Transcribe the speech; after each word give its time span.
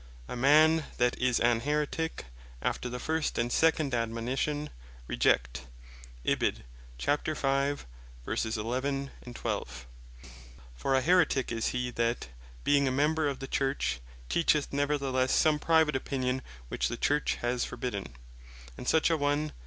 "A 0.27 0.35
man 0.35 0.85
that 0.97 1.15
is 1.19 1.39
an 1.39 1.61
Haeretique, 1.61 2.25
after 2.59 2.89
the 2.89 2.97
first 2.97 3.37
and 3.37 3.51
second 3.51 3.93
admonition, 3.93 4.71
reject." 5.05 5.67
For 6.25 6.31
an 6.43 6.65
Haeretique, 11.03 11.51
is 11.51 11.67
he, 11.67 11.91
that 11.91 12.27
being 12.63 12.87
a 12.87 12.91
member 12.91 13.27
of 13.27 13.37
the 13.37 13.47
Church, 13.47 13.99
teacheth 14.27 14.71
neverthelesse 14.71 15.29
some 15.29 15.59
private 15.59 15.95
opinion, 15.95 16.41
which 16.69 16.87
the 16.87 16.97
Church 16.97 17.35
has 17.41 17.63
forbidden: 17.63 18.15
and 18.75 18.87
such 18.87 19.11
a 19.11 19.17
one, 19.17 19.49
S. 19.49 19.51